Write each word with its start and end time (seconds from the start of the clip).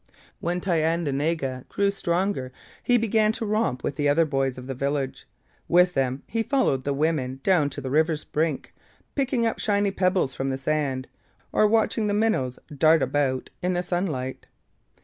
When 0.39 0.59
Thayendanegea 0.59 1.67
grew 1.69 1.91
stronger 1.91 2.51
he 2.81 2.97
began 2.97 3.31
to 3.33 3.45
romp 3.45 3.83
with 3.83 3.97
the 3.97 4.09
other 4.09 4.25
boys 4.25 4.57
of 4.57 4.65
the 4.65 4.73
village. 4.73 5.27
With 5.67 5.93
them 5.93 6.23
he 6.25 6.41
followed 6.41 6.83
the 6.85 6.91
women 6.95 7.39
down 7.43 7.69
to 7.69 7.81
the 7.81 7.91
river's 7.91 8.23
brink, 8.23 8.73
picking 9.13 9.45
up 9.45 9.59
shiny 9.59 9.91
pebbles 9.91 10.33
from 10.33 10.49
the 10.49 10.57
sand, 10.57 11.07
or 11.51 11.67
watching 11.67 12.07
the 12.07 12.15
minnows 12.15 12.57
dart 12.75 13.03
about 13.03 13.51
in 13.61 13.73
the 13.73 13.83
sunlight. 13.83 14.47